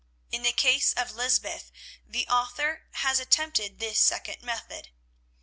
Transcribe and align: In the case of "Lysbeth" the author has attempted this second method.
In 0.31 0.41
the 0.41 0.51
case 0.51 0.93
of 0.93 1.11
"Lysbeth" 1.11 1.71
the 2.07 2.27
author 2.27 2.85
has 2.89 3.19
attempted 3.19 3.77
this 3.77 3.99
second 3.99 4.41
method. 4.41 4.89